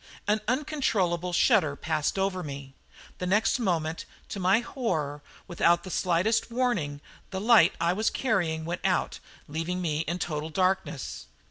[0.27, 2.73] An uncontrollable shudder passed over me.
[3.19, 8.65] The next moment, to my horror, without the slightest warning, the light I was carrying
[8.65, 11.27] went out, leaving me in total darkness.